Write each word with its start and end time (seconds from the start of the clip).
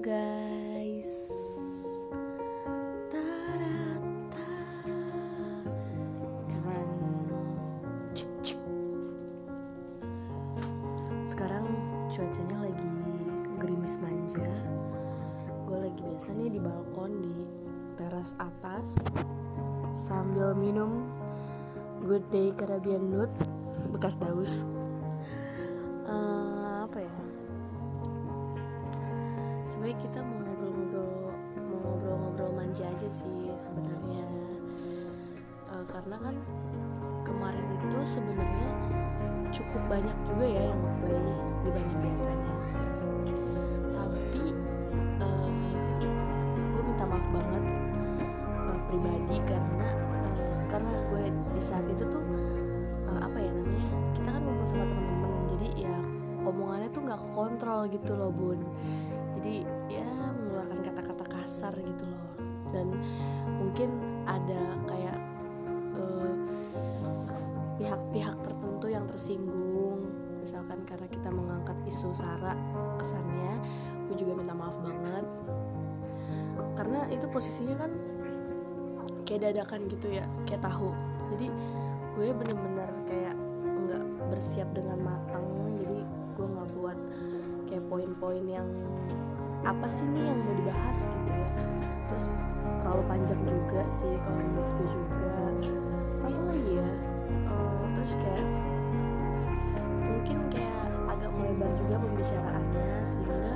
guys. 0.00 1.28
Sekarang 11.28 11.68
cuacanya 12.08 12.58
lagi 12.64 12.96
gerimis 13.60 14.00
manja. 14.00 14.48
Gue 15.68 15.78
lagi 15.84 16.00
biasa 16.00 16.32
nih 16.32 16.48
di 16.48 16.60
balkon 16.64 17.12
di 17.20 17.36
teras 18.00 18.32
atas 18.40 19.04
Sambil 19.92 20.56
minum 20.56 21.12
Good 22.08 22.24
Day 22.32 22.56
Caribbean 22.56 23.04
Nut 23.12 23.32
Bekas 23.92 24.16
daus. 24.16 24.64
Eh, 26.08 26.39
sebenarnya 29.80 30.04
kita 30.04 30.20
mau 30.20 30.36
ngobrol-ngobrol 30.44 31.32
mau 31.56 31.78
ngobrol-ngobrol 31.88 32.52
manja 32.52 32.84
aja 32.84 33.08
sih 33.08 33.48
sebenarnya. 33.56 34.28
Eh, 35.72 35.84
karena 35.88 36.20
kan 36.20 36.36
kemarin 37.24 37.64
itu 37.80 37.96
sebenarnya 38.04 38.70
cukup 39.48 39.80
banyak 39.88 40.12
juga 40.28 40.44
ya 40.52 40.62
yang 40.68 40.84
play 41.00 41.32
dibanding 41.64 42.00
biasanya. 42.12 42.54
Tapi 43.96 44.52
gue 46.52 46.82
minta 46.84 47.04
maaf 47.08 47.26
banget 47.32 47.64
eh, 48.52 48.78
pribadi 48.84 49.36
karena 49.48 49.88
eh, 50.28 50.56
karena 50.68 50.92
gue 51.08 51.24
di 51.56 51.62
saat 51.64 51.88
itu 51.88 52.04
tuh 52.04 52.20
eh, 53.08 53.16
apa 53.16 53.40
ya 53.40 53.48
namanya 53.48 53.88
kita 54.12 54.28
kan 54.28 54.44
ngumpul 54.44 54.66
sama 54.68 54.84
teman-teman. 54.84 55.32
Jadi 55.56 55.88
ya 55.88 55.96
omongannya 56.44 56.88
tuh 56.92 57.02
nggak 57.08 57.22
kontrol 57.32 57.88
gitu 57.88 58.12
loh 58.16 58.28
bun 58.28 58.60
pihak-pihak 67.90 68.38
tertentu 68.46 68.86
yang 68.86 69.02
tersinggung. 69.10 70.06
Misalkan 70.38 70.86
karena 70.86 71.10
kita 71.10 71.26
mengangkat 71.26 71.74
isu 71.90 72.14
sara 72.14 72.54
kesannya 73.02 73.58
gue 74.06 74.14
juga 74.14 74.38
minta 74.38 74.54
maaf 74.54 74.78
banget. 74.78 75.26
Karena 76.78 77.10
itu 77.10 77.26
posisinya 77.26 77.82
kan 77.82 77.90
kayak 79.26 79.50
dadakan 79.50 79.90
gitu 79.90 80.22
ya 80.22 80.24
kayak 80.46 80.62
tahu. 80.62 80.94
Jadi 81.34 81.50
gue 82.14 82.30
bener-bener 82.30 82.90
kayak 83.10 83.34
nggak 83.58 84.02
bersiap 84.30 84.70
dengan 84.70 85.02
matang 85.02 85.42
jadi 85.82 86.06
gue 86.38 86.46
nggak 86.46 86.68
buat 86.78 86.98
kayak 87.66 87.84
poin-poin 87.90 88.46
yang 88.46 88.70
apa 89.66 89.90
sih 89.90 90.06
nih 90.14 90.30
yang 90.30 90.38
mau 90.46 90.54
dibahas 90.54 91.10
gitu 91.10 91.30
ya. 91.34 91.48
Terus 92.06 92.38
terlalu 92.86 93.02
panjang 93.10 93.42
juga 93.50 93.82
sih 93.90 94.14
kalau 94.14 94.38
menurut 94.46 94.70
gue 94.78 94.88
juga. 94.94 95.26
Apa 96.22 96.38
lagi 96.54 96.70
ya 96.78 96.90
Eh, 97.50 97.84
terus 97.96 98.12
kayak 98.18 98.48
mungkin 100.00 100.38
kayak 100.52 100.74
agak 101.10 101.30
melebar 101.34 101.70
juga 101.74 101.96
pembicaraannya 101.98 102.90
sehingga 103.08 103.52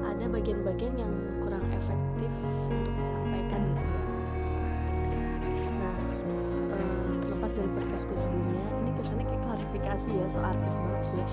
ada 0.00 0.24
bagian-bagian 0.28 0.94
yang 1.00 1.12
kurang 1.40 1.64
efektif 1.72 2.30
untuk 2.68 2.94
disampaikan 3.00 3.60
gitu 3.64 3.84
ya. 3.84 4.02
Nah 5.80 5.96
eh, 6.76 7.12
terlepas 7.24 7.50
dari 7.56 7.70
podcastku 7.72 8.14
sebelumnya 8.14 8.64
ini 8.84 8.90
kesannya 8.96 9.24
kayak 9.24 9.42
klarifikasi 9.48 10.08
ya 10.12 10.26
soal 10.28 10.52
artis 10.52 10.76
banget 10.76 11.06
gue 11.10 11.26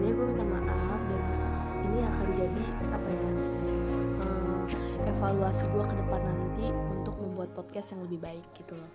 ini 0.00 0.08
gue 0.14 0.26
minta 0.30 0.44
maaf 0.46 1.00
dan 1.10 1.22
ini 1.90 1.98
akan 2.06 2.28
jadi 2.32 2.62
apa 2.86 3.08
ya 3.10 3.30
eh, 4.22 5.10
evaluasi 5.10 5.64
gue 5.68 5.84
ke 5.84 5.94
depan 5.98 6.20
nanti 6.22 6.66
untuk 6.94 7.14
membuat 7.18 7.50
podcast 7.58 7.92
yang 7.96 8.06
lebih 8.06 8.20
baik 8.22 8.46
gitu 8.54 8.78
loh 8.78 8.90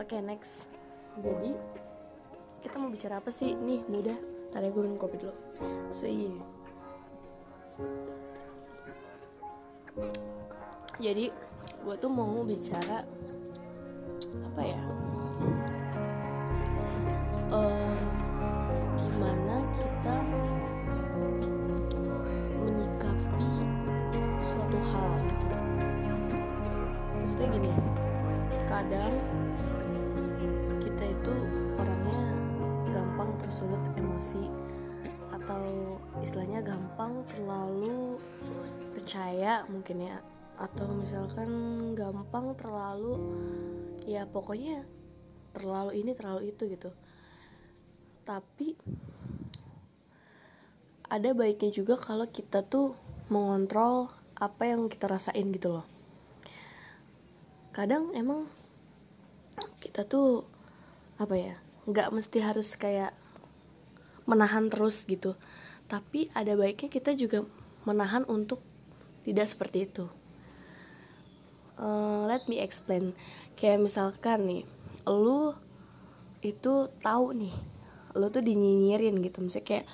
oke 0.00 0.16
next. 0.24 0.72
Jadi 1.20 1.52
kita 2.64 2.80
mau 2.80 2.88
bicara 2.88 3.20
apa 3.20 3.28
sih? 3.28 3.52
Nih 3.52 3.84
mudah 3.84 4.16
tadi 4.48 4.72
gue 4.72 4.80
minum 4.80 4.96
kopi 4.96 5.20
dulu. 5.20 5.36
Iya 6.00 6.40
jadi 11.00 11.24
gue 11.84 11.94
tuh 12.00 12.08
mau 12.08 12.40
bicara 12.48 13.04
apa 14.40 14.62
ya? 14.64 14.82
Eh, 17.50 18.00
gimana 18.96 19.56
kita 19.76 20.16
menyikapi 22.64 23.52
suatu 24.40 24.78
hal 24.80 25.12
gitu. 25.28 25.46
Maksudnya 27.20 27.46
gini 27.52 27.72
kadang 28.70 29.12
istilahnya 36.40 36.72
gampang 36.72 37.20
terlalu 37.28 38.16
percaya 38.96 39.60
mungkin 39.68 40.08
ya. 40.08 40.24
Atau 40.56 40.88
misalkan 40.88 41.52
gampang 41.92 42.56
terlalu 42.56 43.20
ya 44.08 44.24
pokoknya 44.24 44.88
terlalu 45.52 46.00
ini 46.00 46.16
terlalu 46.16 46.48
itu 46.48 46.64
gitu. 46.64 46.96
Tapi 48.24 48.72
ada 51.12 51.28
baiknya 51.36 51.76
juga 51.76 52.00
kalau 52.00 52.24
kita 52.24 52.64
tuh 52.64 52.96
mengontrol 53.28 54.08
apa 54.40 54.64
yang 54.64 54.88
kita 54.88 55.12
rasain 55.12 55.44
gitu 55.52 55.76
loh. 55.76 55.84
Kadang 57.76 58.16
emang 58.16 58.48
kita 59.76 60.08
tuh 60.08 60.48
apa 61.20 61.36
ya 61.36 61.60
nggak 61.84 62.08
mesti 62.16 62.40
harus 62.40 62.80
kayak 62.80 63.12
menahan 64.24 64.72
terus 64.72 65.04
gitu 65.04 65.36
tapi 65.90 66.30
ada 66.30 66.54
baiknya 66.54 66.86
kita 66.86 67.18
juga 67.18 67.42
menahan 67.82 68.22
untuk 68.30 68.62
tidak 69.26 69.50
seperti 69.50 69.90
itu. 69.90 70.06
Eh, 71.82 72.20
let 72.30 72.46
me 72.46 72.62
explain. 72.62 73.10
Kayak 73.58 73.90
misalkan 73.90 74.46
nih 74.46 74.62
lu 75.10 75.52
itu 76.40 76.88
tahu 77.02 77.34
nih 77.34 77.52
lu 78.14 78.30
tuh 78.30 78.44
dinyinyirin 78.46 79.18
gitu. 79.18 79.42
Misalnya 79.42 79.66
kayak 79.66 79.86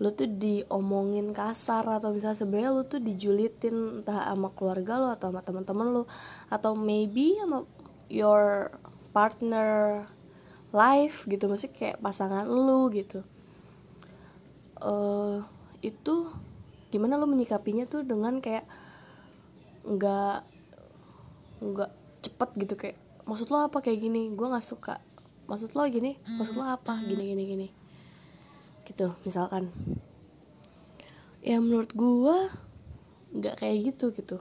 lu 0.00 0.12
tuh 0.16 0.28
diomongin 0.28 1.36
kasar 1.36 1.84
atau 1.84 2.16
misalnya 2.16 2.40
sebenarnya 2.40 2.70
lu 2.72 2.82
tuh 2.88 3.00
dijulitin 3.00 4.00
entah 4.00 4.28
sama 4.28 4.48
keluarga 4.56 4.92
lu 4.96 5.08
atau 5.12 5.28
sama 5.28 5.44
teman-teman 5.44 5.86
lu. 5.92 6.02
Atau 6.48 6.72
maybe 6.72 7.36
sama 7.36 7.68
your 8.08 8.72
partner 9.12 10.04
life 10.72 11.28
gitu. 11.28 11.44
Maksudnya 11.44 11.76
kayak 11.76 11.96
pasangan 12.00 12.48
lu 12.48 12.88
gitu 12.88 13.20
eh 14.82 15.38
itu 15.84 16.14
gimana 16.92 17.20
lu 17.20 17.28
menyikapinya 17.28 17.84
tuh 17.88 18.06
dengan 18.06 18.40
kayak 18.40 18.64
nggak 19.86 20.38
nggak 21.62 21.90
cepet 22.26 22.50
gitu 22.66 22.74
kayak 22.74 22.98
maksud 23.26 23.48
lo 23.50 23.66
apa 23.66 23.82
kayak 23.82 24.02
gini 24.02 24.32
gue 24.32 24.46
nggak 24.46 24.66
suka. 24.66 25.00
Maksud 25.46 25.78
lo 25.78 25.86
gini 25.86 26.18
maksud 26.24 26.58
lo 26.58 26.66
apa? 26.66 26.98
Gini 27.06 27.32
gini 27.32 27.42
gini. 27.46 27.68
Gitu 28.84 29.14
misalkan. 29.24 29.70
Ya 31.40 31.62
menurut 31.62 31.94
gue 31.94 32.36
nggak 33.38 33.62
kayak 33.62 33.94
gitu 33.94 34.12
gitu. 34.12 34.38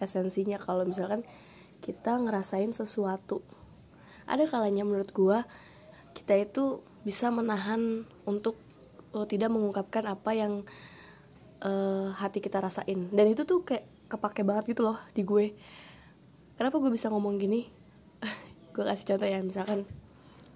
Esensinya 0.00 0.60
kalau 0.60 0.84
misalkan 0.84 1.24
kita 1.80 2.16
ngerasain 2.16 2.72
sesuatu. 2.72 3.44
Ada 4.26 4.48
kalanya 4.50 4.82
menurut 4.82 5.12
gue 5.14 5.38
kita 6.16 6.34
itu 6.34 6.80
bisa 7.04 7.28
menahan 7.30 8.08
untuk 8.26 8.58
oh, 9.12 9.26
tidak 9.28 9.52
mengungkapkan 9.52 10.06
apa 10.08 10.30
yang 10.34 10.52
eh, 11.62 12.08
hati 12.14 12.42
kita 12.42 12.58
rasain. 12.62 13.10
Dan 13.12 13.26
itu 13.30 13.46
tuh 13.46 13.62
kayak 13.62 13.86
kepake 14.10 14.42
banget 14.42 14.74
gitu 14.74 14.86
loh 14.86 14.98
di 15.12 15.22
gue. 15.22 15.54
Kenapa 16.56 16.80
gue 16.80 16.90
bisa 16.90 17.12
ngomong 17.12 17.36
gini? 17.36 17.68
Gue 18.72 18.84
kasih 18.84 19.12
contoh 19.12 19.28
ya 19.28 19.40
misalkan 19.44 19.84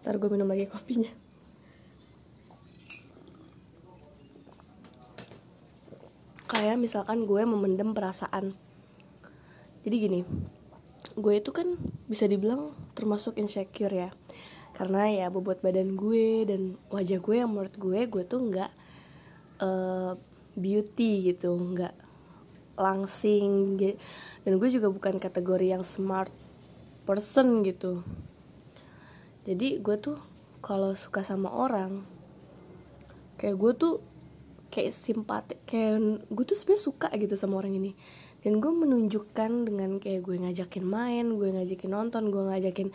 ntar 0.00 0.16
gue 0.16 0.28
minum 0.32 0.48
lagi 0.48 0.64
kopinya. 0.64 1.12
Kayak 6.48 6.80
misalkan 6.80 7.28
gue 7.28 7.42
memendam 7.44 7.92
perasaan. 7.92 8.56
Jadi 9.84 9.96
gini 10.00 10.20
gue 11.18 11.34
itu 11.36 11.50
kan 11.50 11.76
bisa 12.06 12.30
dibilang 12.30 12.72
termasuk 12.94 13.36
insecure 13.40 13.90
ya 13.90 14.10
karena 14.76 15.10
ya 15.10 15.26
bobot 15.28 15.60
badan 15.60 15.98
gue 15.98 16.48
dan 16.48 16.80
wajah 16.88 17.20
gue 17.20 17.36
yang 17.36 17.50
menurut 17.52 17.76
gue 17.76 18.00
gue 18.08 18.22
tuh 18.24 18.40
nggak 18.48 18.70
eh, 19.60 20.12
beauty 20.56 21.32
gitu 21.32 21.52
nggak 21.54 21.94
langsing. 22.80 23.76
Dan 24.40 24.52
gue 24.56 24.68
juga 24.72 24.88
bukan 24.88 25.20
kategori 25.20 25.66
yang 25.76 25.84
smart 25.84 26.32
person 27.04 27.60
gitu. 27.60 28.00
Jadi 29.44 29.80
gue 29.84 29.96
tuh 30.00 30.16
kalau 30.60 30.92
suka 30.96 31.24
sama 31.24 31.48
orang 31.52 32.04
kayak 33.40 33.56
gue 33.56 33.72
tuh 33.72 33.94
kayak 34.68 34.92
simpati 34.92 35.56
kayak 35.64 36.28
gue 36.28 36.44
tuh 36.44 36.56
sebenarnya 36.56 36.84
suka 36.84 37.08
gitu 37.16 37.36
sama 37.36 37.60
orang 37.60 37.76
ini. 37.76 37.92
Dan 38.40 38.56
gue 38.56 38.72
menunjukkan 38.72 39.68
dengan 39.68 40.00
kayak 40.00 40.24
gue 40.24 40.36
ngajakin 40.40 40.84
main 40.84 41.26
gue 41.36 41.48
ngajakin 41.52 41.90
nonton 41.92 42.32
gue 42.32 42.40
ngajakin 42.40 42.88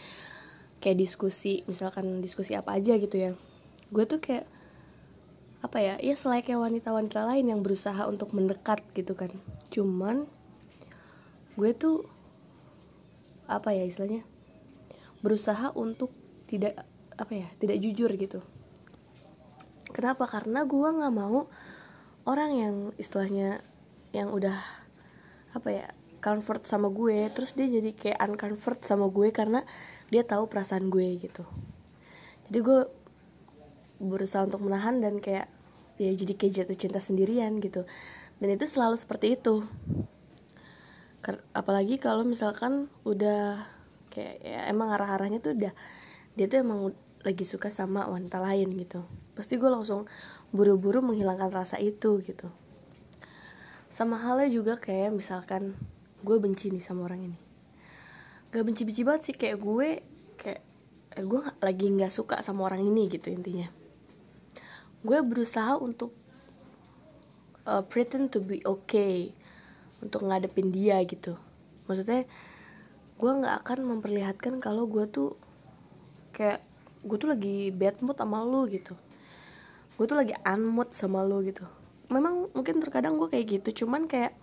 kayak 0.79 0.97
diskusi 0.99 1.63
misalkan 1.69 2.19
diskusi 2.23 2.55
apa 2.55 2.75
aja 2.77 2.95
gitu 2.99 3.15
ya. 3.15 3.31
Gue 3.91 4.05
tuh 4.07 4.19
kayak 4.19 4.47
apa 5.65 5.81
ya 5.81 5.97
ya 5.97 6.13
kayak 6.13 6.61
wanita-wanita 6.61 7.25
lain 7.25 7.49
yang 7.49 7.61
berusaha 7.65 8.05
untuk 8.05 8.31
mendekat 8.31 8.85
gitu 8.93 9.17
kan. 9.17 9.33
Cuman 9.73 10.29
gue 11.55 11.71
tuh 11.73 12.05
apa 13.45 13.73
ya 13.73 13.85
istilahnya 13.85 14.25
berusaha 15.21 15.73
untuk 15.73 16.13
tidak 16.45 16.85
apa 17.17 17.33
ya 17.33 17.47
tidak 17.57 17.81
jujur 17.81 18.11
gitu. 18.13 18.43
Kenapa? 19.95 20.27
Karena 20.27 20.67
gue 20.67 20.85
nggak 20.85 21.13
mau 21.15 21.47
orang 22.27 22.51
yang 22.51 22.75
istilahnya 22.99 23.63
yang 24.11 24.33
udah 24.33 24.57
apa 25.55 25.69
ya 25.71 25.87
comfort 26.25 26.65
sama 26.65 26.89
gue 26.89 27.29
terus 27.29 27.53
dia 27.53 27.69
jadi 27.69 27.93
kayak 27.93 28.17
uncomfort 28.17 28.81
sama 28.81 29.05
gue 29.13 29.29
karena 29.29 29.61
dia 30.09 30.25
tahu 30.25 30.49
perasaan 30.49 30.89
gue 30.89 31.21
gitu. 31.21 31.45
Jadi 32.49 32.59
gue 32.65 32.79
berusaha 34.01 34.41
untuk 34.41 34.65
menahan 34.65 34.97
dan 34.97 35.21
kayak 35.21 35.45
ya 36.01 36.09
jadi 36.09 36.33
kayak 36.33 36.53
jatuh 36.65 36.77
cinta 36.77 36.97
sendirian 36.97 37.61
gitu. 37.61 37.85
Dan 38.41 38.57
itu 38.57 38.65
selalu 38.65 38.97
seperti 38.97 39.37
itu. 39.37 39.61
Apalagi 41.53 42.01
kalau 42.01 42.25
misalkan 42.25 42.89
udah 43.05 43.65
kayak 44.09 44.41
ya 44.41 44.65
emang 44.69 44.93
arah-arahnya 44.93 45.41
tuh 45.41 45.53
udah 45.57 45.73
dia 46.33 46.45
tuh 46.49 46.61
emang 46.65 46.93
lagi 47.25 47.45
suka 47.45 47.69
sama 47.69 48.05
wanita 48.05 48.41
lain 48.41 48.73
gitu. 48.77 49.05
Pasti 49.33 49.61
gue 49.61 49.69
langsung 49.69 50.09
buru-buru 50.53 51.01
menghilangkan 51.01 51.49
rasa 51.49 51.77
itu 51.81 52.21
gitu. 52.21 52.49
Sama 53.89 54.21
halnya 54.21 54.51
juga 54.51 54.77
kayak 54.77 55.15
misalkan 55.15 55.73
gue 56.25 56.37
benci 56.41 56.73
nih 56.73 56.81
sama 56.81 57.05
orang 57.05 57.29
ini. 57.29 57.39
Gak 58.49 58.65
benci-benci 58.65 59.05
banget 59.05 59.21
sih. 59.29 59.35
Kayak 59.37 59.61
gue 59.61 59.89
kayak 60.41 60.61
eh, 61.13 61.23
gue 61.23 61.41
lagi 61.61 61.85
nggak 61.93 62.09
suka 62.09 62.41
sama 62.41 62.65
orang 62.65 62.81
ini 62.81 63.05
gitu 63.13 63.29
intinya. 63.29 63.69
Gue 65.05 65.21
berusaha 65.21 65.77
untuk 65.77 66.17
uh, 67.69 67.85
pretend 67.85 68.33
to 68.33 68.41
be 68.41 68.57
okay 68.65 69.29
untuk 70.01 70.25
ngadepin 70.25 70.73
dia 70.73 70.97
gitu. 71.05 71.37
Maksudnya 71.85 72.25
gue 73.15 73.31
nggak 73.31 73.55
akan 73.63 73.79
memperlihatkan 73.95 74.57
kalau 74.59 74.89
gue 74.89 75.05
tuh 75.07 75.37
kayak 76.33 76.65
gue 77.05 77.17
tuh 77.21 77.29
lagi 77.29 77.69
bad 77.69 78.01
mood 78.01 78.17
sama 78.17 78.41
lu 78.41 78.65
gitu. 78.67 78.97
Gue 79.95 80.05
tuh 80.09 80.17
lagi 80.17 80.33
unmood 80.41 80.89
sama 80.91 81.21
lu 81.21 81.45
gitu. 81.45 81.63
Memang 82.09 82.49
mungkin 82.51 82.81
terkadang 82.81 83.15
gue 83.21 83.29
kayak 83.29 83.61
gitu 83.61 83.85
cuman 83.85 84.09
kayak 84.09 84.33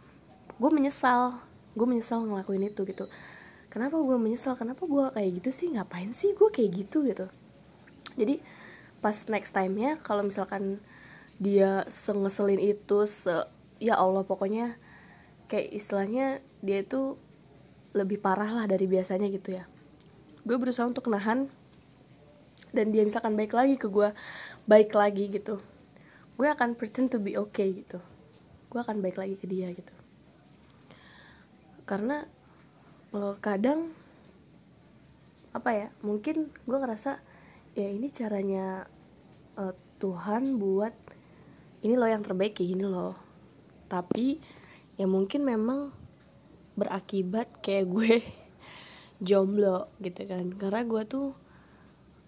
gue 0.58 0.70
menyesal 0.70 1.42
gue 1.72 1.86
menyesal 1.88 2.24
ngelakuin 2.28 2.68
itu 2.68 2.84
gitu. 2.84 3.08
Kenapa 3.72 3.96
gue 3.96 4.16
menyesal? 4.20 4.52
Kenapa 4.60 4.84
gue 4.84 5.04
kayak 5.16 5.30
gitu 5.40 5.50
sih? 5.50 5.72
Ngapain 5.72 6.12
sih 6.12 6.36
gue 6.36 6.48
kayak 6.52 6.70
gitu 6.84 7.08
gitu? 7.08 7.26
Jadi 8.16 8.44
pas 9.00 9.16
next 9.32 9.56
time 9.56 9.74
ya 9.80 9.92
kalau 9.98 10.22
misalkan 10.22 10.78
dia 11.40 11.82
sengeselin 11.88 12.60
itu 12.60 13.08
se 13.08 13.32
ya 13.82 13.98
Allah 13.98 14.22
pokoknya 14.22 14.78
kayak 15.48 15.74
istilahnya 15.74 16.44
dia 16.60 16.84
itu 16.84 17.18
lebih 17.96 18.22
parah 18.22 18.62
lah 18.62 18.64
dari 18.68 18.84
biasanya 18.84 19.32
gitu 19.32 19.56
ya. 19.56 19.64
Gue 20.44 20.60
berusaha 20.60 20.84
untuk 20.84 21.08
nahan 21.08 21.48
dan 22.76 22.92
dia 22.92 23.02
misalkan 23.04 23.32
baik 23.34 23.56
lagi 23.56 23.80
ke 23.80 23.88
gue 23.88 24.12
baik 24.68 24.92
lagi 24.92 25.32
gitu. 25.32 25.64
Gue 26.36 26.48
akan 26.52 26.76
pretend 26.76 27.08
to 27.08 27.18
be 27.18 27.40
okay 27.40 27.72
gitu. 27.72 28.04
Gue 28.68 28.80
akan 28.84 29.00
baik 29.00 29.16
lagi 29.16 29.40
ke 29.40 29.48
dia 29.48 29.72
gitu 29.72 30.01
karena 31.92 32.24
uh, 33.12 33.36
kadang 33.44 33.92
apa 35.52 35.70
ya 35.76 35.86
mungkin 36.00 36.48
gue 36.64 36.78
ngerasa 36.80 37.20
ya 37.76 37.84
ini 37.92 38.08
caranya 38.08 38.88
uh, 39.60 39.76
Tuhan 40.00 40.56
buat 40.56 40.96
ini 41.84 41.92
loh 42.00 42.08
yang 42.08 42.24
terbaik 42.24 42.56
kayak 42.56 42.80
gini 42.80 42.88
loh. 42.88 43.12
Tapi 43.92 44.40
ya 44.96 45.04
mungkin 45.04 45.44
memang 45.44 45.92
berakibat 46.80 47.60
kayak 47.60 47.84
gue 47.92 48.24
jomblo 49.28 49.92
gitu 50.00 50.24
kan. 50.24 50.48
Karena 50.56 50.88
gue 50.88 51.02
tuh 51.04 51.36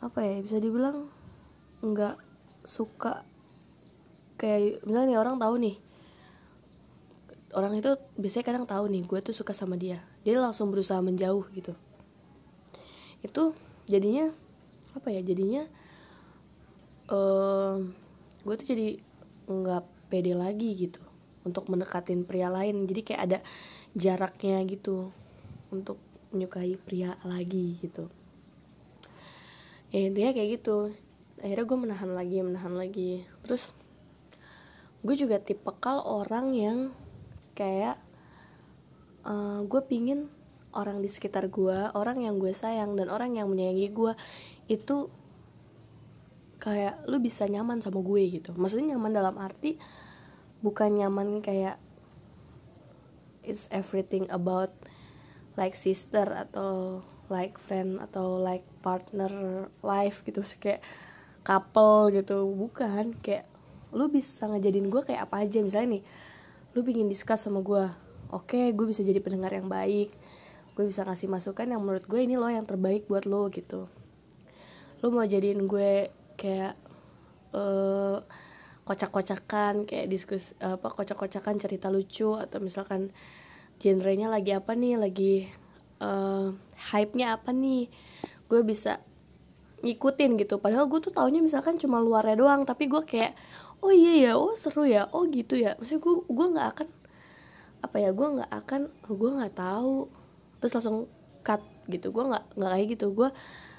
apa 0.05 0.21
ya 0.21 0.45
bisa 0.45 0.61
dibilang 0.61 1.09
nggak 1.81 2.21
suka 2.69 3.25
kayak 4.37 4.85
misalnya 4.85 5.17
nih 5.17 5.21
orang 5.25 5.41
tahu 5.41 5.57
nih 5.57 5.77
orang 7.55 7.79
itu 7.79 7.95
biasanya 8.19 8.45
kadang 8.45 8.65
tahu 8.67 8.91
nih 8.91 9.07
gue 9.07 9.19
tuh 9.23 9.35
suka 9.35 9.55
sama 9.55 9.79
dia. 9.79 10.03
Dia 10.27 10.43
langsung 10.43 10.75
berusaha 10.75 10.99
menjauh 10.99 11.47
gitu. 11.55 11.73
Itu 13.23 13.55
jadinya 13.87 14.29
apa 14.95 15.11
ya 15.11 15.23
jadinya 15.23 15.67
uh, 17.11 17.79
gue 18.43 18.55
tuh 18.59 18.67
jadi 18.67 18.89
nggak 19.51 20.11
pede 20.11 20.35
lagi 20.35 20.71
gitu 20.75 21.01
untuk 21.47 21.71
mendekatin 21.71 22.27
pria 22.27 22.51
lain. 22.51 22.91
Jadi 22.91 23.01
kayak 23.07 23.23
ada 23.23 23.39
jaraknya 23.95 24.59
gitu 24.67 25.15
untuk 25.71 26.03
menyukai 26.35 26.75
pria 26.83 27.15
lagi 27.23 27.79
gitu. 27.79 28.11
Ya 29.95 30.11
intinya 30.11 30.35
kayak 30.35 30.59
gitu. 30.59 30.91
Akhirnya 31.39 31.65
gue 31.71 31.79
menahan 31.79 32.11
lagi 32.11 32.43
menahan 32.43 32.75
lagi. 32.75 33.23
Terus 33.47 33.71
gue 35.07 35.15
juga 35.15 35.39
tipe 35.39 35.71
kal 35.79 36.03
orang 36.03 36.51
yang 36.57 36.79
kayak 37.55 37.97
uh, 39.25 39.65
gue 39.65 39.83
pingin 39.87 40.29
orang 40.75 40.99
di 41.01 41.09
sekitar 41.09 41.49
gue 41.49 41.95
orang 41.95 42.21
yang 42.21 42.37
gue 42.43 42.51
sayang 42.51 42.99
dan 42.99 43.09
orang 43.09 43.39
yang 43.39 43.47
menyayangi 43.47 43.89
gue 43.95 44.13
itu 44.67 45.09
kayak 46.59 47.05
lu 47.07 47.21
bisa 47.21 47.45
nyaman 47.45 47.79
sama 47.85 48.01
gue 48.01 48.23
gitu. 48.41 48.57
Maksudnya 48.57 48.97
nyaman 48.97 49.13
dalam 49.13 49.37
arti 49.37 49.77
bukan 50.65 50.97
nyaman 50.97 51.45
kayak 51.45 51.77
it's 53.45 53.69
everything 53.69 54.25
about 54.33 54.73
like 55.61 55.77
sister 55.77 56.25
atau 56.25 57.05
like 57.29 57.61
friend 57.61 58.01
atau 58.01 58.41
like 58.41 58.65
partner 58.81 59.69
life 59.85 60.25
gitu 60.25 60.41
sih 60.41 60.57
kayak 60.57 60.81
couple 61.45 62.09
gitu. 62.17 62.49
Bukan 62.49 63.21
kayak 63.21 63.45
lu 63.93 64.09
bisa 64.09 64.49
ngejadiin 64.49 64.89
gue 64.89 65.03
kayak 65.05 65.29
apa 65.29 65.45
aja. 65.45 65.61
Misalnya 65.61 66.01
nih 66.01 66.05
lu 66.75 66.83
pingin 66.83 67.07
discuss 67.07 67.47
sama 67.47 67.63
gue 67.63 67.87
oke 68.35 68.51
okay, 68.51 68.75
gue 68.75 68.87
bisa 68.87 69.07
jadi 69.07 69.23
pendengar 69.23 69.55
yang 69.55 69.71
baik. 69.71 70.11
Gue 70.75 70.91
bisa 70.91 71.07
ngasih 71.07 71.31
masukan 71.31 71.71
yang 71.71 71.79
menurut 71.79 72.03
gue 72.11 72.19
ini 72.19 72.35
lo 72.35 72.51
yang 72.51 72.67
terbaik 72.67 73.07
buat 73.07 73.31
lo 73.31 73.47
gitu. 73.55 73.87
Lu 74.99 75.15
mau 75.15 75.23
jadiin 75.23 75.71
gue 75.71 76.11
kayak 76.35 76.75
uh, 77.55 78.19
kocak-kocakan 78.83 79.87
kayak 79.87 80.11
diskus 80.11 80.59
apa 80.59 80.91
kocak-kocakan 80.91 81.63
cerita 81.63 81.89
lucu 81.95 82.35
atau 82.37 82.59
misalkan 82.59 83.15
genrenya 83.79 84.27
lagi 84.27 84.53
apa 84.53 84.75
nih 84.75 84.99
lagi 84.99 85.35
uh, 86.03 86.51
hype-nya 86.91 87.39
apa 87.39 87.55
nih. 87.55 87.87
Gue 88.51 88.67
bisa 88.67 88.99
ngikutin 89.85 90.41
gitu. 90.41 90.57
Padahal 90.59 90.89
gue 90.89 91.01
tuh 91.05 91.13
taunya 91.13 91.45
misalkan 91.45 91.77
cuma 91.77 92.01
luarnya 92.01 92.41
doang 92.41 92.65
tapi 92.65 92.89
gue 92.89 93.05
kayak 93.05 93.37
oh 93.85 93.93
iya 93.93 94.31
ya 94.31 94.33
oh 94.41 94.57
seru 94.57 94.89
ya 94.89 95.07
oh 95.13 95.29
gitu 95.29 95.61
ya. 95.61 95.77
Maksudnya 95.77 96.01
gue 96.01 96.15
gue 96.25 96.47
nggak 96.57 96.69
akan 96.77 96.89
apa 97.85 97.97
ya 98.01 98.11
gue 98.17 98.29
nggak 98.41 98.51
akan 98.65 98.81
oh, 98.89 99.15
gue 99.15 99.31
nggak 99.37 99.55
tahu. 99.55 99.99
Terus 100.59 100.73
langsung 100.81 100.99
cut 101.45 101.63
gitu. 101.93 102.11
Gue 102.11 102.25
nggak 102.25 102.45
nggak 102.57 102.71
kayak 102.73 102.87
gitu. 102.97 103.07
Gue 103.13 103.29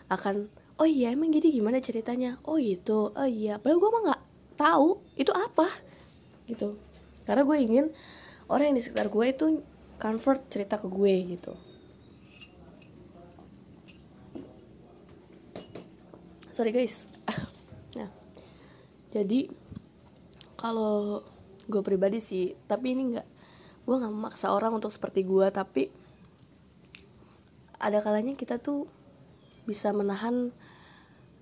akan 0.08 0.36
oh 0.78 0.88
iya 0.88 1.12
emang 1.12 1.34
gini 1.34 1.50
gimana 1.50 1.82
ceritanya? 1.82 2.38
Oh 2.46 2.62
gitu 2.62 3.12
oh 3.12 3.28
iya. 3.28 3.58
Padahal 3.58 3.82
gue 3.82 3.90
mah 3.90 4.02
nggak 4.14 4.22
tahu 4.56 5.02
itu 5.18 5.34
apa 5.34 5.68
gitu. 6.46 6.78
Karena 7.26 7.42
gue 7.42 7.58
ingin 7.58 7.86
orang 8.48 8.72
yang 8.72 8.78
di 8.78 8.84
sekitar 8.86 9.10
gue 9.10 9.26
itu 9.26 9.46
convert 9.98 10.42
cerita 10.52 10.78
ke 10.78 10.86
gue 10.86 11.14
gitu 11.38 11.75
sorry 16.56 16.72
guys. 16.72 17.12
Nah 18.00 18.08
jadi 19.14 19.52
kalau 20.56 21.20
gue 21.68 21.82
pribadi 21.84 22.24
sih 22.24 22.56
tapi 22.64 22.96
ini 22.96 23.12
nggak 23.12 23.28
gue 23.84 23.96
nggak 24.00 24.14
memaksa 24.16 24.56
orang 24.56 24.72
untuk 24.72 24.88
seperti 24.88 25.28
gue 25.28 25.44
tapi 25.52 25.92
ada 27.76 28.00
kalanya 28.00 28.40
kita 28.40 28.56
tuh 28.64 28.88
bisa 29.68 29.92
menahan 29.92 30.56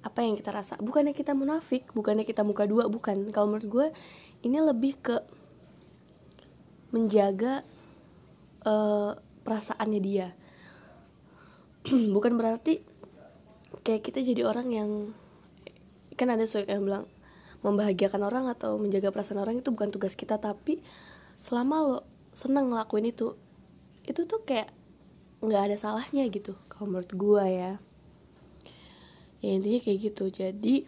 apa 0.02 0.26
yang 0.26 0.34
kita 0.34 0.50
rasa. 0.50 0.82
Bukannya 0.82 1.14
kita 1.14 1.38
munafik 1.38 1.94
bukannya 1.94 2.26
kita 2.26 2.42
muka 2.42 2.66
dua 2.66 2.90
bukan. 2.90 3.30
Kalau 3.30 3.54
menurut 3.54 3.70
gue 3.70 3.88
ini 4.42 4.58
lebih 4.66 4.98
ke 4.98 5.22
menjaga 6.90 7.62
uh, 8.66 9.14
perasaannya 9.46 10.02
dia. 10.02 10.34
Bukan 12.16 12.34
berarti 12.38 12.93
kayak 13.84 14.02
kita 14.04 14.24
jadi 14.24 14.48
orang 14.48 14.68
yang 14.72 14.92
kan 16.16 16.32
ada 16.32 16.48
suka 16.48 16.68
yang 16.72 16.88
bilang 16.88 17.06
membahagiakan 17.64 18.22
orang 18.28 18.46
atau 18.52 18.76
menjaga 18.76 19.12
perasaan 19.12 19.40
orang 19.40 19.60
itu 19.60 19.72
bukan 19.72 19.92
tugas 19.92 20.16
kita 20.20 20.40
tapi 20.40 20.84
selama 21.40 21.76
lo 21.84 21.98
seneng 22.36 22.72
ngelakuin 22.72 23.12
itu 23.12 23.36
itu 24.04 24.28
tuh 24.28 24.44
kayak 24.44 24.72
nggak 25.44 25.72
ada 25.72 25.78
salahnya 25.80 26.28
gitu 26.32 26.56
kalau 26.72 26.96
menurut 26.96 27.12
gue 27.12 27.46
ya. 27.48 27.72
Ya 29.44 29.52
intinya 29.60 29.80
kayak 29.84 30.00
gitu. 30.08 30.32
Jadi 30.32 30.88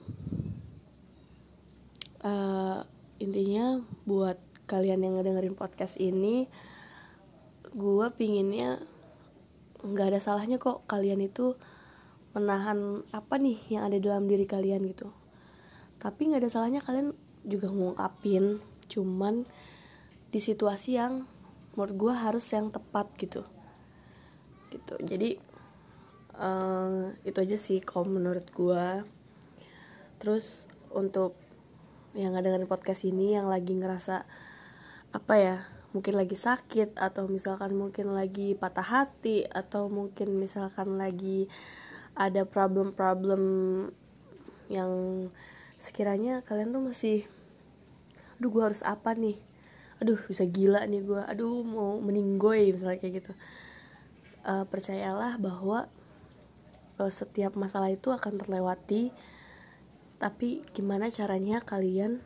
uh, 2.24 2.80
intinya 3.20 3.84
buat 4.08 4.40
kalian 4.66 5.04
yang 5.04 5.20
ngedengerin 5.20 5.60
podcast 5.60 6.00
ini 6.00 6.48
gue 7.76 8.08
pinginnya 8.16 8.80
nggak 9.84 10.16
ada 10.16 10.20
salahnya 10.24 10.58
kok 10.58 10.88
kalian 10.88 11.22
itu 11.22 11.60
menahan 12.36 13.02
apa 13.16 13.40
nih 13.40 13.58
yang 13.72 13.88
ada 13.88 13.98
dalam 13.98 14.28
diri 14.28 14.44
kalian 14.44 14.84
gitu. 14.92 15.10
Tapi 15.98 16.28
nggak 16.28 16.44
ada 16.44 16.52
salahnya 16.52 16.84
kalian 16.84 17.16
juga 17.48 17.72
ngungkapin 17.72 18.60
cuman 18.92 19.48
di 20.30 20.40
situasi 20.44 21.00
yang 21.00 21.24
menurut 21.74 21.96
gue 21.96 22.14
harus 22.14 22.46
yang 22.52 22.70
tepat 22.76 23.08
gitu. 23.16 23.48
Gitu. 24.70 24.94
Jadi 25.00 25.40
uh, 26.36 27.16
itu 27.24 27.38
aja 27.40 27.56
sih 27.56 27.80
kalau 27.80 28.12
menurut 28.12 28.46
gue 28.52 28.86
terus 30.20 30.68
untuk 30.92 31.40
yang 32.16 32.36
dengerin 32.36 32.68
podcast 32.68 33.04
ini 33.04 33.36
yang 33.36 33.52
lagi 33.52 33.76
ngerasa 33.76 34.24
apa 35.12 35.34
ya 35.36 35.58
mungkin 35.96 36.20
lagi 36.20 36.36
sakit 36.36 37.00
atau 37.00 37.28
misalkan 37.32 37.72
mungkin 37.76 38.12
lagi 38.12 38.52
patah 38.56 38.84
hati 38.84 39.48
atau 39.48 39.88
mungkin 39.88 40.36
misalkan 40.36 41.00
lagi 41.00 41.48
ada 42.16 42.48
problem-problem 42.48 43.44
yang 44.72 44.92
sekiranya 45.76 46.42
kalian 46.42 46.72
tuh 46.72 46.82
masih 46.82 47.28
aduh 48.40 48.52
gue 48.52 48.64
harus 48.64 48.82
apa 48.84 49.16
nih? 49.16 49.36
Aduh 50.00 50.20
bisa 50.28 50.48
gila 50.48 50.84
nih 50.88 51.04
gue 51.04 51.22
aduh 51.22 51.64
mau 51.64 52.00
meninggoy 52.00 52.72
misalnya 52.72 53.00
kayak 53.00 53.24
gitu. 53.24 53.32
Uh, 54.46 54.64
percayalah 54.68 55.36
bahwa 55.38 55.92
uh, 57.00 57.12
setiap 57.12 57.56
masalah 57.60 57.92
itu 57.92 58.12
akan 58.12 58.40
terlewati. 58.40 59.12
Tapi 60.16 60.64
gimana 60.72 61.12
caranya 61.12 61.60
kalian 61.60 62.24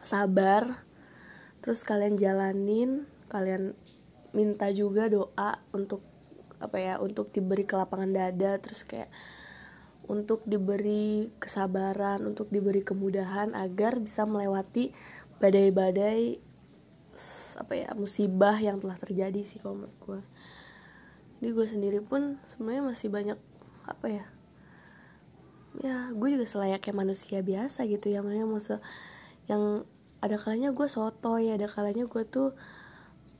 sabar? 0.00 0.84
Terus 1.60 1.84
kalian 1.84 2.16
jalanin 2.16 3.04
kalian 3.26 3.74
minta 4.32 4.70
juga 4.70 5.10
doa 5.10 5.60
untuk 5.74 6.00
apa 6.62 6.76
ya 6.80 6.94
untuk 7.02 7.30
diberi 7.32 7.68
kelapangan 7.68 8.10
dada 8.12 8.56
terus 8.60 8.82
kayak 8.82 9.12
untuk 10.06 10.46
diberi 10.46 11.34
kesabaran 11.42 12.22
untuk 12.24 12.48
diberi 12.48 12.80
kemudahan 12.80 13.52
agar 13.58 13.98
bisa 13.98 14.24
melewati 14.24 14.94
badai-badai 15.42 16.38
apa 17.56 17.72
ya 17.72 17.90
musibah 17.96 18.56
yang 18.60 18.80
telah 18.80 18.96
terjadi 18.96 19.40
sih 19.42 19.58
kalau 19.60 19.84
menurut 19.84 19.98
gue 20.04 20.20
di 21.36 21.52
gue 21.52 21.66
sendiri 21.68 22.00
pun 22.00 22.40
sebenarnya 22.48 22.82
masih 22.84 23.08
banyak 23.12 23.38
apa 23.84 24.06
ya 24.08 24.24
ya 25.84 26.08
gue 26.12 26.28
juga 26.32 26.46
selayaknya 26.48 26.94
manusia 26.96 27.38
biasa 27.44 27.84
gitu 27.84 28.08
ya. 28.08 28.24
Maksudnya 28.24 28.48
masa 28.48 28.76
yang 29.46 29.84
ada 30.24 30.36
kalanya 30.40 30.72
gue 30.72 30.88
soto 30.88 31.36
ya 31.36 31.60
ada 31.60 31.68
kalanya 31.68 32.08
gue 32.08 32.22
tuh 32.24 32.56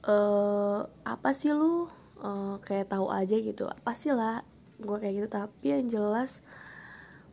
uh, 0.04 0.80
apa 1.02 1.30
sih 1.32 1.56
lu 1.56 1.88
uh, 2.23 2.56
kayak 2.62 2.92
tahu 2.92 3.08
aja 3.12 3.37
gitu. 3.37 3.68
Pasti 3.82 4.12
lah 4.12 4.44
gue 4.76 4.96
kayak 5.00 5.14
gitu 5.25 5.28
tapi 5.32 5.73
yang 5.73 5.88
jelas 5.88 6.44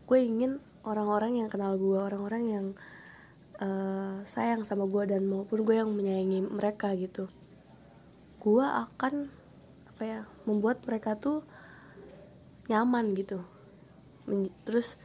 gue 0.08 0.16
ingin 0.16 0.64
orang-orang 0.88 1.44
yang 1.44 1.50
kenal 1.52 1.76
gue 1.76 2.00
orang-orang 2.00 2.44
yang 2.48 2.66
uh, 3.60 4.24
sayang 4.24 4.64
sama 4.64 4.88
gue 4.88 5.12
dan 5.12 5.28
maupun 5.28 5.68
gue 5.68 5.76
yang 5.76 5.92
menyayangi 5.92 6.48
mereka 6.48 6.96
gitu. 6.96 7.28
Gue 8.44 8.64
akan 8.64 9.32
apa 9.94 10.04
ya 10.04 10.20
membuat 10.48 10.84
mereka 10.88 11.16
tuh 11.16 11.44
nyaman 12.72 13.16
gitu. 13.16 13.44
Men 14.28 14.48
terus 14.64 15.00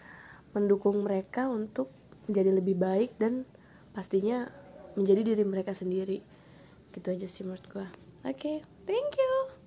mendukung 0.54 1.02
mereka 1.02 1.50
untuk 1.50 1.90
menjadi 2.30 2.50
lebih 2.54 2.78
baik 2.78 3.18
dan 3.18 3.47
pastinya 3.94 4.50
menjadi 4.94 5.35
diri 5.35 5.44
mereka 5.47 5.75
sendiri. 5.75 6.23
Gitu 6.94 7.06
aja 7.11 7.26
sih 7.26 7.47
menurut 7.47 7.66
gue 7.70 7.88
oke 8.25 8.35
okay, 8.37 8.56
thank 8.87 9.14
you 9.16 9.57